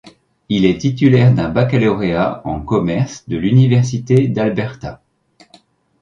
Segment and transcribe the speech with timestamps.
[0.49, 4.99] Il est titulaire d'un baccalauréat en commerce de l'Université de l'Alberta.